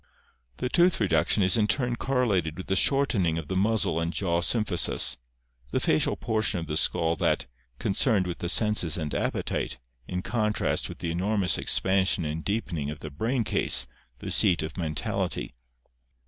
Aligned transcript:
The 0.57 0.67
tooth 0.67 0.99
reduction 0.99 1.43
is 1.43 1.57
in 1.57 1.67
turn 1.67 1.95
correlated 1.95 2.57
with 2.57 2.65
the 2.65 2.75
shortening 2.75 3.37
of 3.37 3.49
the 3.49 3.55
muzzle 3.55 3.99
and 3.99 4.11
jaw 4.11 4.41
symphysis— 4.41 5.17
the 5.71 5.79
facial 5.79 6.15
portion 6.15 6.59
of 6.59 6.65
the 6.65 6.75
skull, 6.75 7.15
that 7.17 7.45
concerned 7.77 8.25
with 8.25 8.39
the 8.39 8.49
senses 8.49 8.97
and 8.97 9.13
appetite, 9.13 9.77
in 10.07 10.23
contrast 10.23 10.89
with 10.89 10.97
the 10.97 11.13
enor 11.13 11.37
mous 11.37 11.59
expansion 11.59 12.25
and 12.25 12.43
deepening 12.43 12.89
of 12.89 12.97
the 12.97 13.11
brain 13.11 13.43
case, 13.43 13.85
the 14.17 14.31
seat 14.31 14.63
of 14.63 14.75
mental 14.75 15.23
ity. 15.25 15.53